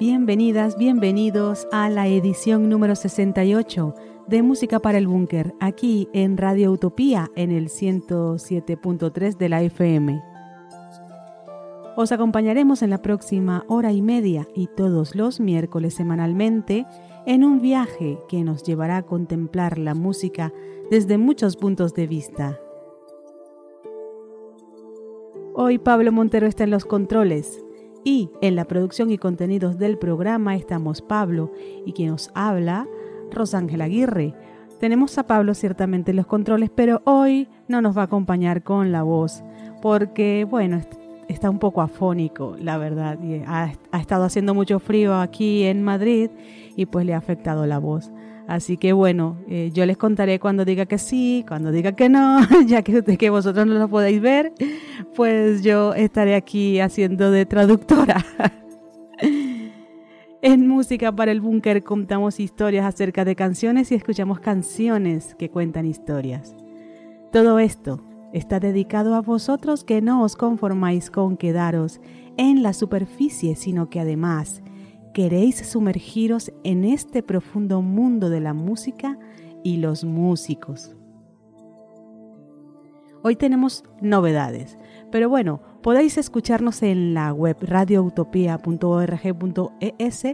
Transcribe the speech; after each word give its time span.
bienvenidas, 0.00 0.78
bienvenidos 0.78 1.68
a 1.72 1.90
la 1.90 2.08
edición 2.08 2.70
número 2.70 2.96
68 2.96 3.94
de 4.28 4.42
Música 4.42 4.78
para 4.78 4.96
el 4.96 5.06
Búnker, 5.06 5.52
aquí 5.60 6.08
en 6.14 6.38
Radio 6.38 6.72
Utopía 6.72 7.30
en 7.36 7.50
el 7.50 7.68
107.3 7.68 9.36
de 9.36 9.48
la 9.50 9.60
FM. 9.60 10.22
Os 11.96 12.12
acompañaremos 12.12 12.80
en 12.80 12.88
la 12.88 13.02
próxima 13.02 13.66
hora 13.68 13.92
y 13.92 14.00
media 14.00 14.48
y 14.54 14.68
todos 14.68 15.14
los 15.14 15.38
miércoles 15.38 15.92
semanalmente 15.92 16.86
en 17.26 17.44
un 17.44 17.60
viaje 17.60 18.18
que 18.26 18.42
nos 18.42 18.62
llevará 18.62 18.96
a 18.96 19.02
contemplar 19.02 19.76
la 19.76 19.94
música 19.94 20.50
desde 20.90 21.18
muchos 21.18 21.58
puntos 21.58 21.92
de 21.92 22.06
vista. 22.06 22.58
Hoy 25.54 25.76
Pablo 25.76 26.10
Montero 26.10 26.46
está 26.46 26.64
en 26.64 26.70
los 26.70 26.86
controles 26.86 27.62
y 28.04 28.30
en 28.40 28.56
la 28.56 28.64
producción 28.64 29.10
y 29.10 29.18
contenidos 29.18 29.78
del 29.78 29.98
programa 29.98 30.56
estamos 30.56 31.02
Pablo 31.02 31.52
y 31.84 31.92
quien 31.92 32.10
nos 32.10 32.30
habla, 32.34 32.86
Rosángela 33.30 33.84
Aguirre. 33.84 34.34
Tenemos 34.78 35.18
a 35.18 35.26
Pablo 35.26 35.54
ciertamente 35.54 36.12
en 36.12 36.16
los 36.16 36.26
controles, 36.26 36.70
pero 36.74 37.02
hoy 37.04 37.48
no 37.68 37.82
nos 37.82 37.96
va 37.96 38.02
a 38.02 38.04
acompañar 38.06 38.62
con 38.62 38.92
la 38.92 39.02
voz, 39.02 39.44
porque 39.82 40.46
bueno, 40.48 40.80
está 41.28 41.50
un 41.50 41.58
poco 41.58 41.82
afónico, 41.82 42.56
la 42.58 42.78
verdad. 42.78 43.18
Ha 43.46 44.00
estado 44.00 44.24
haciendo 44.24 44.54
mucho 44.54 44.78
frío 44.78 45.14
aquí 45.20 45.64
en 45.64 45.82
Madrid 45.82 46.30
y 46.76 46.86
pues 46.86 47.04
le 47.04 47.14
ha 47.14 47.18
afectado 47.18 47.66
la 47.66 47.78
voz. 47.78 48.10
Así 48.50 48.76
que 48.76 48.92
bueno, 48.92 49.38
eh, 49.48 49.70
yo 49.72 49.86
les 49.86 49.96
contaré 49.96 50.40
cuando 50.40 50.64
diga 50.64 50.84
que 50.84 50.98
sí, 50.98 51.44
cuando 51.46 51.70
diga 51.70 51.92
que 51.92 52.08
no, 52.08 52.40
ya 52.66 52.82
que, 52.82 53.00
que 53.16 53.30
vosotros 53.30 53.64
no 53.64 53.74
lo 53.74 53.86
podéis 53.86 54.20
ver, 54.20 54.52
pues 55.14 55.62
yo 55.62 55.94
estaré 55.94 56.34
aquí 56.34 56.80
haciendo 56.80 57.30
de 57.30 57.46
traductora. 57.46 58.26
en 60.42 60.66
Música 60.66 61.14
para 61.14 61.30
el 61.30 61.40
Búnker 61.40 61.84
contamos 61.84 62.40
historias 62.40 62.86
acerca 62.86 63.24
de 63.24 63.36
canciones 63.36 63.92
y 63.92 63.94
escuchamos 63.94 64.40
canciones 64.40 65.36
que 65.36 65.48
cuentan 65.48 65.86
historias. 65.86 66.56
Todo 67.30 67.60
esto 67.60 68.02
está 68.32 68.58
dedicado 68.58 69.14
a 69.14 69.20
vosotros 69.20 69.84
que 69.84 70.02
no 70.02 70.24
os 70.24 70.34
conformáis 70.34 71.12
con 71.12 71.36
quedaros 71.36 72.00
en 72.36 72.64
la 72.64 72.72
superficie, 72.72 73.54
sino 73.54 73.88
que 73.90 74.00
además 74.00 74.60
queréis 75.12 75.56
sumergiros 75.56 76.52
en 76.64 76.84
este 76.84 77.22
profundo 77.22 77.82
mundo 77.82 78.30
de 78.30 78.40
la 78.40 78.54
música 78.54 79.18
y 79.62 79.76
los 79.78 80.04
músicos. 80.04 80.96
Hoy 83.22 83.36
tenemos 83.36 83.84
novedades, 84.00 84.78
pero 85.12 85.28
bueno, 85.28 85.60
podéis 85.82 86.16
escucharnos 86.16 86.82
en 86.82 87.12
la 87.12 87.34
web 87.34 87.58
radioutopia.org.es 87.60 90.26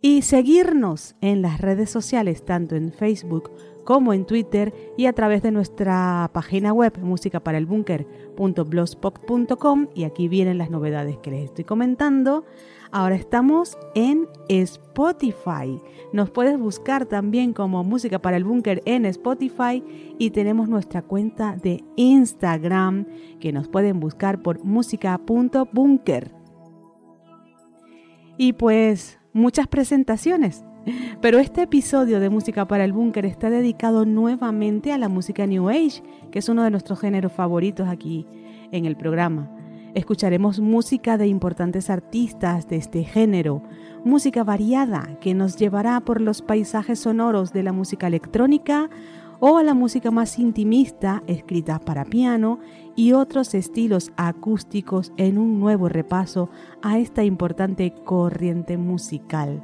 y 0.00 0.22
seguirnos 0.22 1.16
en 1.20 1.42
las 1.42 1.60
redes 1.60 1.90
sociales, 1.90 2.44
tanto 2.44 2.76
en 2.76 2.92
Facebook 2.92 3.50
como 3.84 4.12
en 4.12 4.26
Twitter 4.26 4.72
y 4.96 5.06
a 5.06 5.12
través 5.12 5.42
de 5.42 5.50
nuestra 5.50 6.30
página 6.32 6.72
web 6.72 6.96
musicaparaelbunker.blogspot.com 6.98 9.88
y 9.94 10.04
aquí 10.04 10.28
vienen 10.28 10.58
las 10.58 10.70
novedades 10.70 11.16
que 11.18 11.30
les 11.30 11.46
estoy 11.46 11.64
comentando. 11.64 12.44
Ahora 12.90 13.16
estamos 13.16 13.76
en 13.94 14.26
Spotify. 14.48 15.80
Nos 16.12 16.30
puedes 16.30 16.58
buscar 16.58 17.04
también 17.04 17.52
como 17.52 17.84
Música 17.84 18.18
para 18.18 18.38
el 18.38 18.44
Búnker 18.44 18.82
en 18.86 19.04
Spotify 19.04 19.84
y 20.18 20.30
tenemos 20.30 20.68
nuestra 20.68 21.02
cuenta 21.02 21.56
de 21.56 21.84
Instagram 21.96 23.06
que 23.40 23.52
nos 23.52 23.68
pueden 23.68 24.00
buscar 24.00 24.40
por 24.42 24.64
música.bunker. 24.64 26.32
Y 28.38 28.54
pues 28.54 29.18
muchas 29.34 29.66
presentaciones. 29.66 30.64
Pero 31.20 31.38
este 31.38 31.62
episodio 31.62 32.20
de 32.20 32.30
Música 32.30 32.66
para 32.66 32.84
el 32.84 32.94
Búnker 32.94 33.26
está 33.26 33.50
dedicado 33.50 34.06
nuevamente 34.06 34.92
a 34.92 34.98
la 34.98 35.10
música 35.10 35.46
New 35.46 35.68
Age, 35.68 36.02
que 36.30 36.38
es 36.38 36.48
uno 36.48 36.62
de 36.62 36.70
nuestros 36.70 37.00
géneros 37.00 37.32
favoritos 37.32 37.88
aquí 37.88 38.26
en 38.72 38.86
el 38.86 38.96
programa. 38.96 39.50
Escucharemos 39.94 40.60
música 40.60 41.16
de 41.16 41.26
importantes 41.26 41.90
artistas 41.90 42.68
de 42.68 42.76
este 42.76 43.04
género, 43.04 43.62
música 44.04 44.44
variada 44.44 45.18
que 45.20 45.34
nos 45.34 45.56
llevará 45.56 46.00
por 46.00 46.20
los 46.20 46.42
paisajes 46.42 47.00
sonoros 47.00 47.52
de 47.52 47.62
la 47.62 47.72
música 47.72 48.06
electrónica 48.06 48.90
o 49.40 49.56
a 49.56 49.62
la 49.62 49.74
música 49.74 50.10
más 50.10 50.38
intimista 50.38 51.22
escrita 51.26 51.78
para 51.78 52.04
piano 52.04 52.58
y 52.96 53.12
otros 53.12 53.54
estilos 53.54 54.12
acústicos 54.16 55.12
en 55.16 55.38
un 55.38 55.60
nuevo 55.60 55.88
repaso 55.88 56.50
a 56.82 56.98
esta 56.98 57.24
importante 57.24 57.92
corriente 58.04 58.76
musical. 58.76 59.62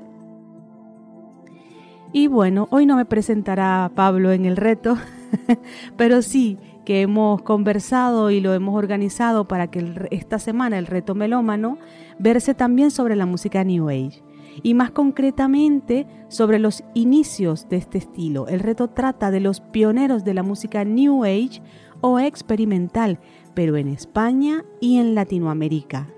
Y 2.12 2.28
bueno, 2.28 2.68
hoy 2.70 2.86
no 2.86 2.96
me 2.96 3.04
presentará 3.04 3.90
Pablo 3.94 4.30
en 4.30 4.44
el 4.44 4.56
reto, 4.56 4.96
pero 5.96 6.22
sí 6.22 6.58
que 6.84 7.02
hemos 7.02 7.42
conversado 7.42 8.30
y 8.30 8.40
lo 8.40 8.52
hemos 8.52 8.76
organizado 8.76 9.46
para 9.46 9.70
que 9.70 10.08
esta 10.10 10.38
semana 10.38 10.78
el 10.78 10.86
reto 10.86 11.14
melómano 11.14 11.78
verse 12.18 12.54
también 12.54 12.90
sobre 12.90 13.16
la 13.16 13.26
música 13.26 13.64
New 13.64 13.88
Age 13.88 14.22
y 14.62 14.74
más 14.74 14.90
concretamente 14.90 16.06
sobre 16.28 16.58
los 16.58 16.84
inicios 16.94 17.68
de 17.68 17.76
este 17.76 17.98
estilo. 17.98 18.46
El 18.48 18.60
reto 18.60 18.88
trata 18.88 19.30
de 19.30 19.40
los 19.40 19.60
pioneros 19.60 20.24
de 20.24 20.34
la 20.34 20.42
música 20.42 20.84
New 20.84 21.24
Age 21.24 21.62
o 22.00 22.20
experimental, 22.20 23.18
pero 23.54 23.76
en 23.76 23.88
España 23.88 24.64
y 24.80 24.98
en 24.98 25.14
Latinoamérica. 25.14 26.08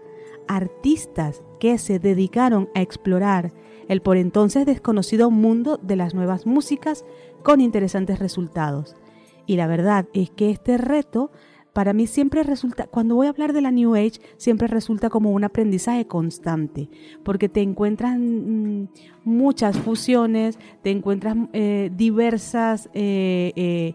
Artistas 0.48 1.42
que 1.58 1.78
se 1.78 1.98
dedicaron 1.98 2.68
a 2.74 2.82
explorar 2.82 3.52
el 3.88 4.02
por 4.02 4.16
entonces 4.16 4.66
desconocido 4.66 5.30
mundo 5.30 5.78
de 5.80 5.96
las 5.96 6.14
nuevas 6.14 6.44
músicas 6.44 7.04
con 7.42 7.60
interesantes 7.60 8.18
resultados. 8.18 8.96
Y 9.46 9.56
la 9.56 9.66
verdad 9.66 10.06
es 10.12 10.30
que 10.30 10.50
este 10.50 10.78
reto 10.78 11.30
para 11.76 11.92
mí 11.92 12.06
siempre 12.06 12.42
resulta, 12.42 12.86
cuando 12.86 13.16
voy 13.16 13.26
a 13.26 13.30
hablar 13.30 13.52
de 13.52 13.60
la 13.60 13.70
New 13.70 13.94
Age, 13.96 14.18
siempre 14.38 14.66
resulta 14.66 15.10
como 15.10 15.30
un 15.30 15.44
aprendizaje 15.44 16.06
constante, 16.06 16.88
porque 17.22 17.50
te 17.50 17.60
encuentras 17.60 18.16
mm, 18.18 18.84
muchas 19.24 19.78
fusiones, 19.78 20.58
te 20.82 20.90
encuentras 20.90 21.36
eh, 21.52 21.90
diversas... 21.94 22.88
Eh, 22.94 23.52
eh, 23.54 23.94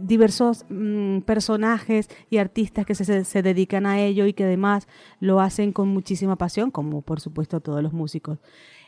diversos 0.00 0.64
mm, 0.68 1.22
personajes 1.22 2.08
y 2.30 2.36
artistas 2.36 2.86
que 2.86 2.94
se, 2.94 3.24
se, 3.24 3.42
dedican 3.42 3.84
a 3.84 4.00
ello 4.00 4.26
y 4.26 4.32
que 4.32 4.44
además 4.44 4.86
lo 5.18 5.40
hacen 5.40 5.72
con 5.72 5.88
muchísima 5.88 6.36
pasión, 6.36 6.70
como 6.70 7.02
por 7.02 7.18
supuesto 7.18 7.58
todos 7.58 7.82
los 7.82 7.92
músicos. 7.92 8.38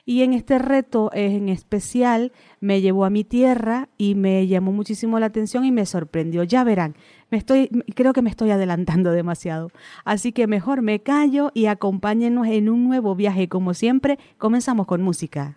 Y 0.06 0.22
en 0.22 0.34
este 0.34 0.58
reto 0.58 1.10
en 1.14 1.48
especial 1.48 2.32
me 2.60 2.82
llevó 2.82 3.06
a 3.06 3.10
mi 3.10 3.24
tierra 3.24 3.88
y 3.96 4.14
me 4.14 4.46
llamó 4.46 4.70
muchísimo 4.70 5.18
la 5.18 5.26
atención 5.26 5.64
y 5.64 5.72
me 5.72 5.86
sorprendió. 5.86 6.42
Ya 6.44 6.62
verán, 6.62 6.94
me 7.30 7.38
estoy, 7.38 7.68
creo 7.94 8.12
que 8.12 8.20
me 8.20 8.30
estoy 8.30 8.50
adelantando 8.50 9.12
demasiado. 9.12 9.70
Así 10.04 10.32
que 10.32 10.46
mejor 10.46 10.82
me 10.82 11.00
callo 11.00 11.50
y 11.54 11.66
acompáñenos 11.66 12.46
en 12.46 12.68
un 12.68 12.84
nuevo 12.84 13.14
viaje. 13.14 13.48
Como 13.48 13.72
siempre, 13.72 14.18
comenzamos 14.36 14.86
con 14.86 15.00
música. 15.00 15.56